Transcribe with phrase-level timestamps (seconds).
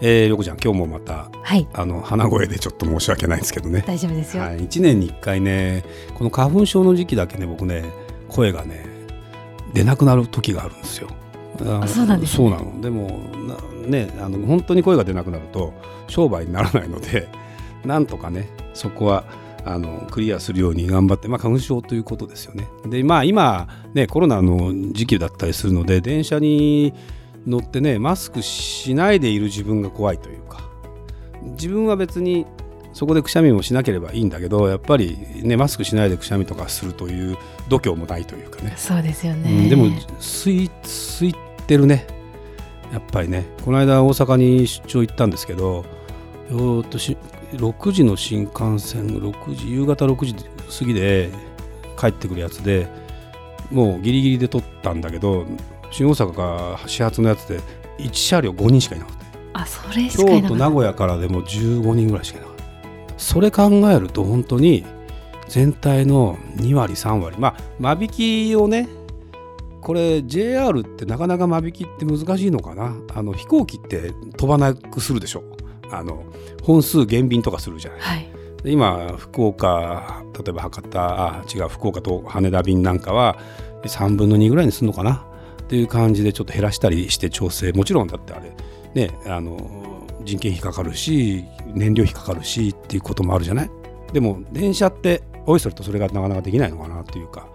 [0.00, 3.82] えー、よこちゃん今日もまた、はい、あの鼻声でちょっと申し訳ないんですけどね。
[3.86, 5.84] 大丈夫ですよ、はい、1年に1回ね
[6.14, 7.84] この花粉症の時期だけね僕ね
[8.28, 8.86] 声がね
[9.74, 11.08] 出なくなる時があるんですよ。
[11.60, 12.80] あそうなんです、ね、そうなの。
[12.80, 13.08] でも
[13.86, 15.72] ねあの本当に声が出なくなると
[16.06, 17.28] 商売にならないので
[17.84, 19.24] なんとかねそこは
[19.64, 22.68] あのクリアするように頑張って、まあ、花粉症ということですよね。
[22.86, 26.94] でまあ今ねコロナの時期だったりするので電車に
[27.46, 30.68] 乗ってねマスクしないでいる自分が怖いというか。
[31.42, 32.46] 自分は別に
[32.92, 37.36] そこでくしゃみもしなければいいんだけどやっぱりねマスクしないでくしゃみとかするという
[37.68, 38.74] 度胸もないというかね。
[38.76, 39.86] そうですよね、うん、でも
[40.18, 41.34] 吸い吸い
[41.66, 42.06] てるね。
[42.92, 43.46] やっぱりね。
[43.64, 45.84] この間大阪に出張行ったんですけど
[46.50, 47.16] よとし
[47.52, 51.30] 6時の新幹線6時夕方6時過ぎで
[51.98, 52.88] 帰ってくるやつで
[53.70, 55.46] もうギリギリで撮ったんだけど
[55.90, 57.60] 新大阪が始発のやつで
[57.98, 59.16] 1車両5人しかいなかっ
[59.52, 62.64] たあそれ京都名古屋からでも15人ぐらいしかいなかった。
[63.16, 64.84] それ考えると本当に
[65.48, 67.36] 全体の2割3割。
[67.38, 68.88] まあ間引きをね
[69.80, 72.94] これ JR ってなかなか間引きって難しいのかな。
[73.14, 75.42] あの飛行機って飛ばなくするでしょ。
[75.90, 76.24] あの
[76.62, 78.28] 本数減便とかするじゃない、はい、
[78.64, 83.38] 今福岡例えば博多あ違う福岡と羽田便なんかは
[83.84, 85.24] 3分の2ぐらいにするのかな
[85.68, 87.72] っていう感じでちょっと減らしたりして調整。
[87.72, 88.50] もちろんだってあれ
[88.94, 93.70] ねあの人件費かかるし燃料費かかるしっていうこともあるじゃない？
[94.14, 97.46] でも電車っておいそれとそれがなかなかできないのかなっていうか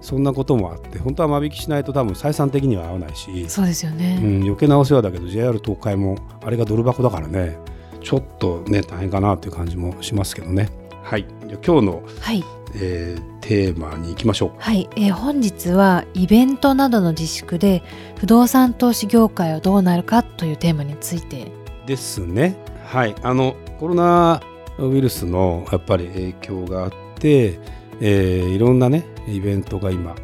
[0.00, 7.58] そんなこともあって本当は間引きしないと多分採算的には合わないしそうですよね、うん、余計なお世話だけど JR 東海もあれがドル箱だからね
[8.02, 10.70] ちょっとね大変かなっていう感じもしますけどね
[11.08, 11.24] はい。
[11.64, 12.44] 今日の、はい。
[12.74, 14.50] えー、テーマに行きましょう。
[14.58, 17.82] はい、えー、本日はイベントなどの自粛で
[18.18, 21.50] 不動産投資業界はどうなるかというテーマについて。
[21.86, 22.58] ですね。
[22.84, 23.14] はい。
[23.22, 24.42] あのコロナ
[24.78, 27.58] ウイルスのやっぱり影響があって、
[28.02, 30.14] えー、いろんなねイベントが今、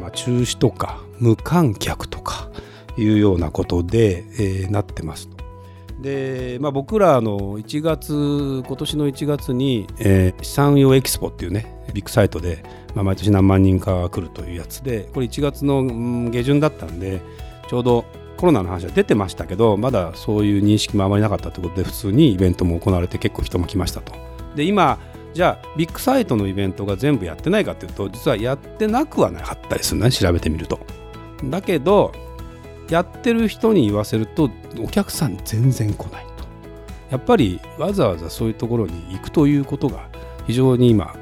[0.00, 2.50] まあ、中止とか無観客とか
[2.96, 5.39] いうようなことで、えー、なってますと。
[6.00, 12.62] で、まあ、僕らの1月今年の1月に、えー、資産用エキスポっていうねビッグサイトで、
[12.94, 15.82] まあ、毎年何万人かが来るというやつでこれ1月の
[16.30, 17.20] 下旬だったんで
[17.68, 18.04] ちょうど
[18.36, 24.14] コロナの話は出てましたけどまだそういう認識もあまりなかったということで普通にイベントも行われて結構人も来ましたと。
[24.56, 24.98] で今
[25.34, 30.80] じゃあビッグサイトのイベントが全部やってないかというと実はやってなくはなかったりするね調べてみると。
[31.44, 32.12] だけど
[32.90, 34.50] やってる人に言わせると
[34.82, 36.44] お客さん全然来ないと。
[37.10, 40.08] やっぱりわざわざそういうところに行くということが
[40.46, 41.14] 非常に今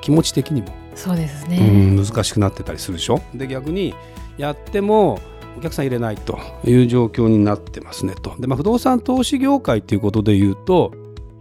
[0.00, 1.58] 気持ち的にもそうですね。
[1.96, 3.20] 難しくなってたりするでしょ？
[3.34, 3.94] で逆に
[4.36, 5.20] やっても
[5.56, 8.34] お客さん入れないという状況になってますねと。
[8.38, 10.92] で、まあ、不動産投資業界ということで言うと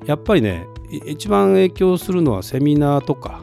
[0.06, 0.66] やっぱりね
[1.06, 3.42] 一番影響するのはセミナーとか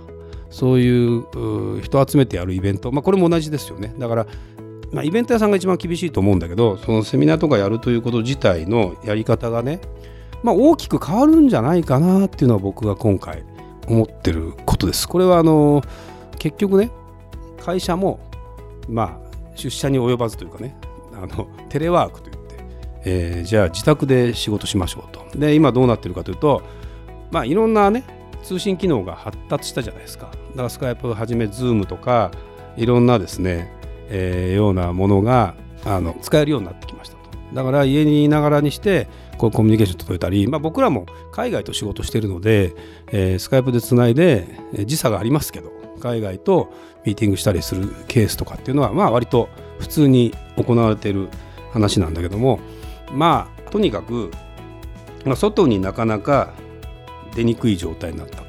[0.50, 3.92] そういう人集めてやるイベント、まあ、これも同じですよね。
[3.98, 4.26] だから、
[4.94, 9.80] まあ、イベント屋さんが一番厳しいと思うんだけどそのセミナーとかやるということ自体のやり方がね、
[10.44, 13.42] まあ、大きく変わるんじゃないかなっていうのは僕が今回
[13.88, 15.08] 思ってることです。
[15.08, 15.82] これはあの
[16.38, 16.90] 結局ね
[17.60, 18.20] 会社も
[18.88, 20.76] まあ出社に及ばずというかね
[21.12, 22.54] あのテレワークといって、
[23.04, 25.38] えー、じゃあ自宅で仕事しましょうと。
[25.38, 26.62] で今どうなってるかというと
[27.32, 28.04] まあいろんなね
[28.44, 30.30] 通信機能が発達したじゃないですか。
[30.52, 32.30] だからスカイプをはじめ Zoom とか
[32.76, 33.72] いろんなですね、
[34.08, 35.54] えー、ようなものが
[35.84, 37.22] あの使えるようになってきましたと。
[37.54, 42.74] だから家にいながらにしてこうコミュニケーション取れたり、まあ、僕らも海外と仕事してるので、
[43.12, 44.46] えー、スカイプでつないで
[44.86, 46.72] 時差がありますけど海外と
[47.04, 49.48] ミーティングしたりするケースとかっていうのはまあ割と
[49.78, 51.28] 普通に行われてる
[51.72, 52.60] 話なんだけども
[53.12, 54.30] まあとにかく、
[55.24, 56.54] まあ、外になかなか
[57.34, 58.44] 出にくい状態になったと。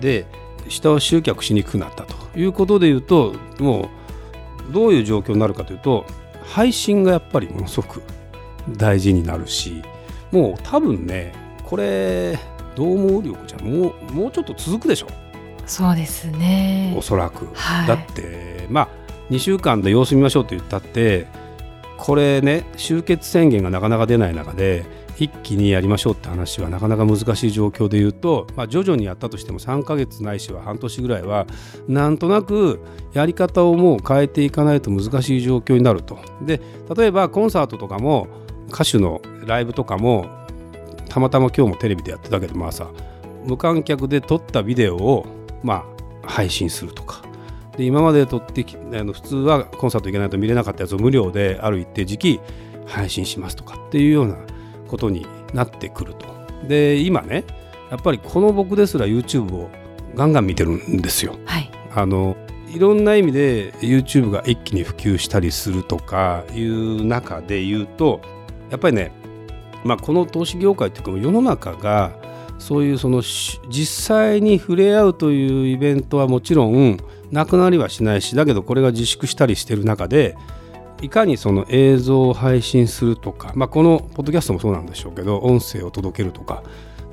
[0.00, 0.26] で
[0.68, 3.88] 下を集客しにくくなったということでいうともう
[4.70, 6.06] どういう状況になるかというと
[6.44, 8.02] 配信がやっぱりものすごく
[8.76, 9.82] 大事になるし
[10.32, 11.32] もう多分ね
[11.64, 12.38] これ
[12.74, 15.08] どう思うりょうこちゃんもうもうちょっと続くでしょ。
[15.66, 16.94] そうですね。
[16.98, 18.88] おそらく、はい、だってまあ
[19.30, 21.26] 2週間で様子見ましょうと言ったって
[21.96, 24.84] これね終結宣言がなかなか出ない中で
[25.24, 31.46] 一気にやりましょうって話はなかなか難しい状況で言うと、まあ、徐々にやったとしても3ヶ月ないしは半年ぐらいは
[31.88, 32.80] なんとなく
[33.12, 36.18] やり方をもう変えていかないと難しい状況になると。
[36.42, 36.60] で
[36.96, 38.28] 例えばコンサートとかも
[38.72, 40.26] 歌手のライブとかも
[41.08, 42.88] たまたま今日もテレビでやってたけどまあさ
[43.44, 45.26] 無観客で撮ったビデオを
[45.62, 45.84] ま
[46.22, 47.22] あ配信するとか
[47.76, 52.40] で今まで撮ってきあの普通はコンサート行けないと見れなかったやつを無料である一定時期
[52.86, 54.36] 配信しますとかっていうような
[54.90, 56.26] ことになってくると。
[56.66, 57.44] で今ね
[57.90, 59.70] やっぱりこの僕ですら YouTube を
[60.14, 61.36] ガンガン見てるんですよ。
[61.46, 62.36] はい、あの
[62.68, 68.20] いろんな意味で YouTube が一気に普及したりするとかいう中で言うと
[68.70, 69.12] やっぱりね、
[69.84, 72.12] まあ、この投資業界っていうか世の中が
[72.58, 76.98] そういうその実際に触れ合うというイベントはもちろん
[77.32, 80.36] なくなりはしないしだけどこれが自粛したりしてる中で
[81.02, 86.62] いかにその映像を配信するとか、まあ、このポッドキャストもそうなんでしょうけど音声を届けるとか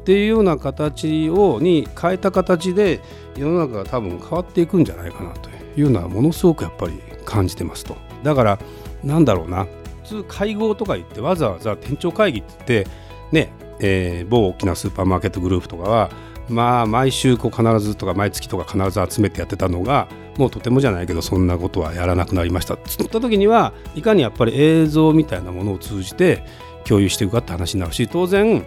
[0.01, 3.01] っていうような形をに変えた形で
[3.35, 7.97] 世の中が多分変わっていくんじゃないかなというのはものすごくやっぱり感じてますと。
[8.23, 8.59] だから
[9.03, 9.67] なんだろうな。
[10.03, 12.89] 普通会合とか言ってわざわざ店長会議って言って
[13.33, 13.51] ね、
[13.81, 16.09] えー、某大きなスーパーマーケットグループとかは
[16.47, 20.07] まあ毎週こう必ずとか毎月とか必ず集めてやってたのが
[20.37, 22.77] もうとてもじゃないけどそんなことはやらなくなりました。
[22.77, 26.43] つった時にはいかにやっぱり映像みたいなものを通じて
[26.85, 28.65] 共有していくかって話になるし当然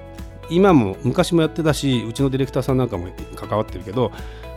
[0.50, 4.12] 今も昔もやってたしうちのディレクターさんなんかも関わってるけど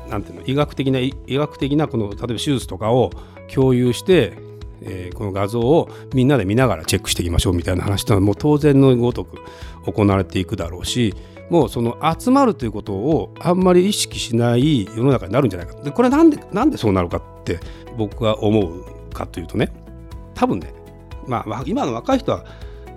[0.09, 3.11] なんていうの医学的な医学的なこの例えば手術とかを
[3.53, 4.37] 共有して
[4.85, 9.37] えー、この画像をみんなで見ながらチェックしていきましょうみたいな話というのはもう当然のごとく
[9.85, 11.15] 行われていくだろうし
[11.49, 15.75] もうその集まるということをあんまり意識しない世の中になるんじゃないか。
[15.81, 17.59] でこれなんでなんでそうなるかって
[17.97, 19.71] 僕は思うかというとね。
[20.33, 20.73] 多分ね
[21.27, 22.45] まあ今の若い人は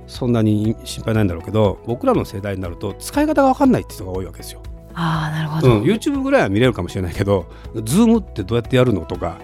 [0.06, 4.62] そんなに心配ないんだろうけど僕らの世代になると使い方が分かんないって人が多いわけですよ。
[4.99, 7.44] あなるほど、うん、YouTube ぐらいは見れるかもしれないけど
[7.75, 9.38] Zoom ってどうやってやるのとか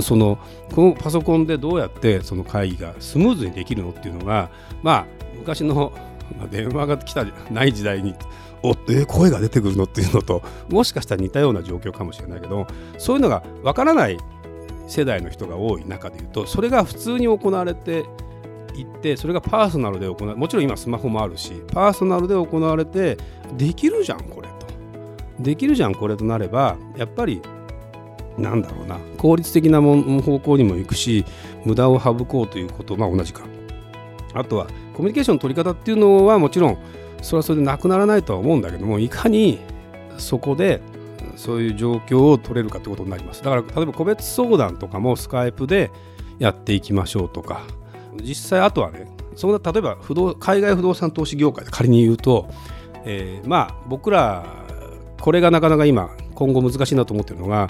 [0.00, 0.38] その
[0.72, 4.50] このパソコンでどうやってその会議がスムーズにできるのっていうのが
[4.80, 5.06] まあ
[5.36, 5.92] 昔の
[6.38, 8.14] ま電話が来たない時代に
[8.62, 12.66] おえ声が出てくるのっていうのともしかしたら似たような状況かもしれないけど
[12.98, 14.18] そういうのがわからない
[14.86, 18.04] 世代の人が多い中でいうとそれが普通に行われて
[18.74, 23.18] いってそれがパーソナルで行わもちろん今スマホもあるしパーソナルで行われて
[23.56, 24.66] できるじゃんこれと。
[25.40, 27.42] できるじゃんこれとなればやっぱり
[28.38, 31.24] なんだろうな効率的な方向にも行くし
[31.64, 33.42] 無駄を省こうということまあ同じか。
[34.34, 36.78] あとはコミュニケーションの取り方っていうのはもちろん
[37.22, 39.60] それはそれでなくならないとは思うんだけどもいかに
[40.18, 40.80] そこで
[41.36, 43.42] そういう状況を取れるかということになります。
[43.42, 45.90] だから例えば個別相談とかもスカイプで
[46.38, 47.62] やっていきましょうとか。
[48.20, 49.06] 実際あとはね
[49.36, 52.50] そんな例えば不動海外不動産投資業界で仮に言うと、
[53.04, 54.44] えー、まあ僕ら
[55.20, 57.68] これがなかなか今今後難しいなと思ってるのが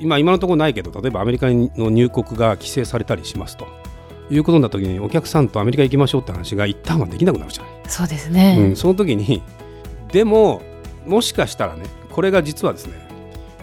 [0.00, 3.66] 今今のところないけど例えばアメリカの入国が規制されたりしますと。
[4.30, 7.72] いうことになった時にお客さんとアメリカ行きましょうって話が一旦はできなくなるじゃない。
[7.88, 9.42] そうですね、うん、その時に
[10.12, 10.62] でも
[11.06, 13.08] もしかしたらねこれが実はですね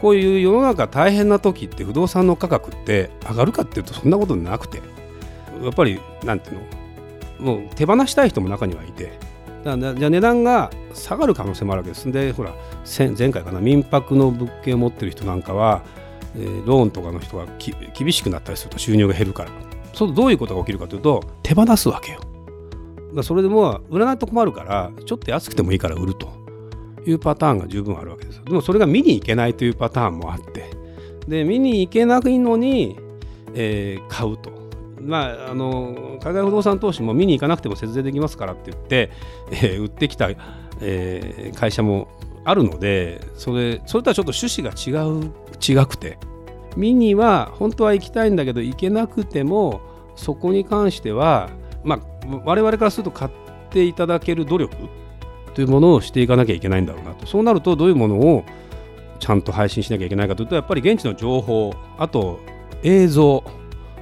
[0.01, 4.81] こういう世の中大変な時って不動産の価格って上がるかっていうとそんなことなくて
[5.62, 6.56] やっぱりなんていう
[7.39, 9.17] のもう手放したい人も中にはいて
[9.63, 12.12] だじゃあ値段が下がる可能性もあるわけです。
[12.12, 12.53] でほら
[12.98, 15.84] 前回かな民泊の物件を持ってる人なんかは、
[16.36, 17.48] えー、ローンとかの人が
[17.93, 19.51] 厳しくなったりすると収入が減るから
[19.96, 22.20] そどういうことが起きるかというと手放すわけよ。
[23.16, 26.28] だそれでも売らないと困るからちょっと安くてもいいから売ると
[27.06, 28.44] いうパターンが十分あるわけです。
[28.44, 30.70] でもそれが見に行けないというパターンもあって
[31.28, 33.00] で見に行けないのに、
[33.54, 34.54] えー、買うと。
[35.02, 39.12] まあ、あの海外不動産投資も見に行かなくても節税できますからって言って、
[39.52, 40.30] えー、売ってきた、
[40.82, 42.08] えー、会社も
[42.44, 46.18] あるのでそれそれとはちょっと趣旨が違う違くて
[46.75, 49.82] 見には本当は行きたいんだけど行けなくても
[50.15, 51.50] そこに関しては、
[51.84, 52.00] まあ、
[52.46, 53.32] 我々からすると買っ
[53.70, 54.75] ていただける努力
[55.53, 57.25] というものをしていかなきゃいけないんだろうなと。
[57.25, 58.44] そうなるとどういうものを
[59.20, 62.39] ちゃんと配信しなきゃいけないかというとやっぱり現地の情報あと
[62.84, 63.44] 映像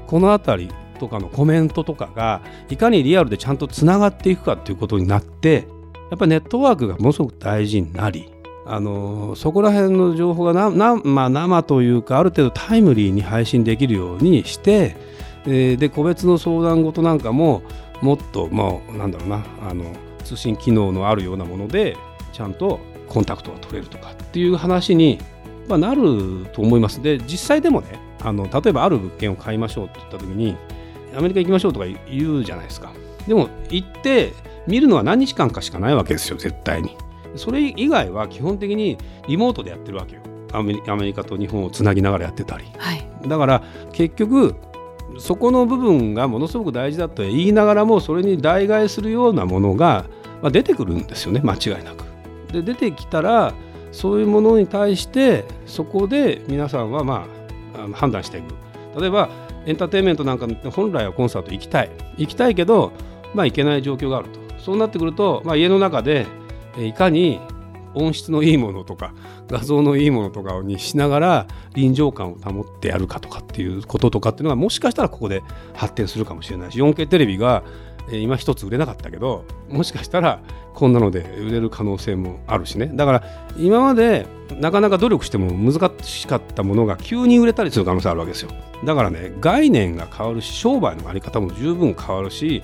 [0.07, 5.67] この辺りとかのコメントとかがいかにリアルでちゃんとつながっていくかということになって
[6.09, 8.32] やっぱりネットワークがものすごく大事になり
[8.65, 14.95] あのそこら辺の情報がなな、まあ、生というかある程度タイムリーに配信できるようにして、
[15.45, 17.63] えー、で個別の相談事なんかも
[18.01, 19.85] もっともうなんだろうなあの
[20.23, 21.97] 通信機能のあるようなもので
[22.31, 22.79] ちゃんと
[23.09, 25.19] コンタクトが取れるとかっていう話に、
[25.67, 27.01] まあ、なると思います。
[27.01, 30.55] で実際でもねあの例えばある物件を買いましょうって言った時に
[31.15, 32.93] アメリカ行きましょうとか言うじゃないですか。
[33.27, 34.33] でも行って
[34.67, 36.95] 見るのは何日間かしかないわけですよ絶対に
[37.35, 38.97] それ以外は基本的に
[39.27, 40.21] リモートでやってるわけよ。
[40.53, 44.55] アメリカと日本をつなぎながらやってたり、はい、だから結局
[45.17, 50.05] そこの部分がものすごく大事だと言いながらもそれに代替するようなものが、
[50.43, 52.03] まあ、出てくるんですよね間違いなく。
[52.51, 53.53] で出てきたら
[53.91, 57.25] そういうものに対してそこで皆さんはま
[57.75, 58.53] あ判断していく。
[58.99, 59.29] 例えば
[59.65, 61.89] エンターテインメントなんか本来はコンサート行きたい。
[62.17, 62.91] 行きたいけど、
[63.33, 64.39] まあ、行けない状況があると。
[64.59, 66.27] そうなってくると、まあ、家の中で
[66.77, 67.39] いかに
[67.95, 69.13] 音質のいいものとか
[69.47, 77.63] 画像のいいものとかにしながら臨場感を保ってやるかとかっていうこととかっていうのがもしかしたらここで発展するかもしれないし 4K テレビが
[78.11, 80.41] 今一つ売れなかったけどもしかしたら
[80.73, 82.91] こんなので売れる可能性もあるしね。
[82.93, 83.23] だから
[83.57, 84.25] 今まで
[84.59, 88.51] なかなか努力しても難しかったものが急に売れたりする可能性あるわけですよ。
[88.83, 92.63] だからね概念が変わるし商売のあり方も十分変わるし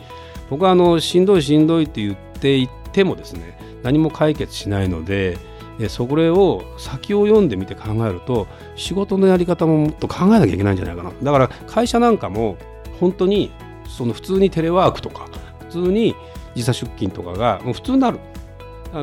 [0.50, 5.38] 僕はあのしんどいしんどいって言っていってもですね何も解決しないので
[5.88, 11.12] それを先を読んでみて考えると仕事のやり方ももっと考えなきゃいけないんじゃないかな。
[11.24, 12.58] だから会社なんかも
[13.00, 13.52] 本当に
[13.88, 15.28] その普通にテレワークとか
[15.70, 16.16] 普通に
[16.54, 18.20] 時差出勤とかがもう普通になる。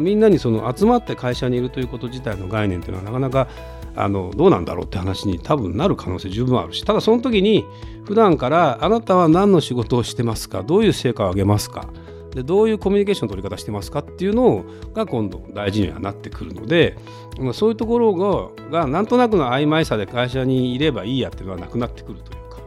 [0.02, 3.48] みんなにその集まって会社にいるということ自体の概念っていうのはなかなか
[3.94, 6.84] あのどうなんだろうって話に多分なる可能性十分あるし。
[6.84, 7.64] ただその時に
[8.04, 10.62] 普段からあなたは何の仕事をしてますか？
[10.62, 11.88] どういう成果を上げますか？
[12.36, 16.94] でどういうコミュニケーションの取り方してますかっていうのが今度大事にはなってくるので
[17.38, 22.58] まそういうところががなんとなくの曖昧さで会社にいればいいやっていうのはなくなってくるというか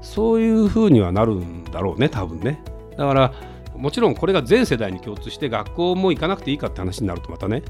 [0.00, 2.64] そういうふうにはなるんだろうね多分ね。
[2.96, 3.34] だから
[3.80, 7.62] もちろんこれが全世代に共通して学校も行かなくていいかって話になるとまたね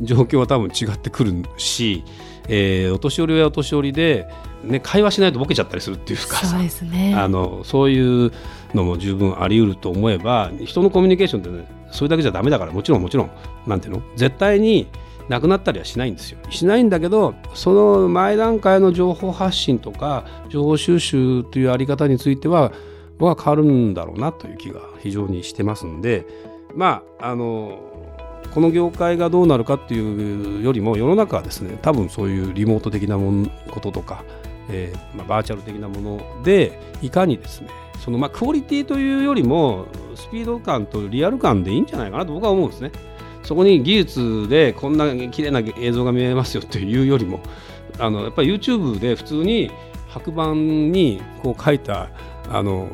[0.00, 2.04] 状況は多分違ってくるし、
[2.48, 4.28] えー、お年寄りはお年寄りで、
[4.62, 8.32] ね、会話しないとボケちゃったりするっていうかそうです、ね、あのそういう
[8.74, 13.30] のも十分あり得ると思えば人のコミュニケーションって、ね、それだけじゃダメだからもちろんもちろん
[13.66, 14.02] なんていうの？
[14.14, 14.88] 絶対に
[15.28, 16.38] なくなったりはしないんですよ。
[16.48, 22.76] しないんだけどその前段階の情報発信とか情報収集というあり方については僕
[23.26, 26.26] は変わるんだろうなという気が非常にしてますんで
[26.74, 27.80] まああの
[28.54, 34.24] この業界がどうなるかっていうよりも世の中はですね多分そういうリモート的なものこととか、
[34.70, 42.92] えーまあ、バーチャル的なものでいかにですねそのまあクオリティというよりもスピード感とリアル感でいいんじゃないかなと僕は思うんですね。
[43.42, 47.40] そこに技術でこんな綺麗な映像が見えますよというよりも
[47.98, 49.70] あのやっぱり YouTube で普通に
[50.08, 52.10] 白板にこう書いた
[52.50, 52.88] あの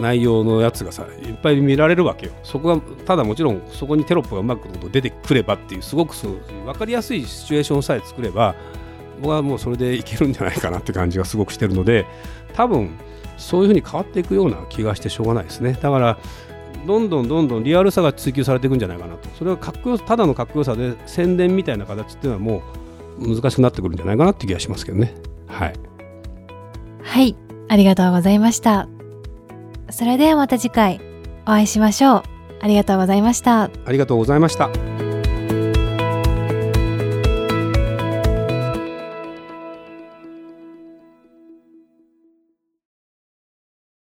[0.00, 2.32] 内容のやつがさいっぱい見られるわけよ。
[2.42, 6.38] そこはただもちろんそこにテロップがうまく出てくればっていうすごく分
[6.74, 8.54] かりやすいシチュエーションさえ作れば
[9.20, 12.06] 僕はもうそれでいけるんじゃないかなって感じがすごくしてるので
[12.54, 12.90] 多分
[13.36, 15.72] そういうふうに変わっていくような気がしてしょうがないですね。
[15.72, 16.18] だから
[16.86, 19.28] どんどんどんどんリアルさが追求されていくんじゃないかなと。
[19.38, 22.62] それはかっこよただのかっこよさで宣伝みたいな形っていうのはも
[23.18, 25.14] う難しくなってくるんじゃないかなって気がしますけどね。
[25.46, 25.72] はい。
[27.02, 27.36] はい。
[27.68, 28.88] ありがとうございました。
[29.90, 31.00] それではまた次回
[31.42, 32.22] お会いしましょう。
[32.60, 33.64] ありがとうございました。
[33.64, 35.07] ありがとうございました。